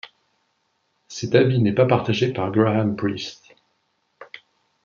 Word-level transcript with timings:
Cet 1.09 1.35
avis 1.35 1.61
n'est 1.61 1.75
pas 1.75 1.85
partagé 1.85 2.33
par 2.33 2.49
Graham 2.51 2.95
Priest. 2.95 3.53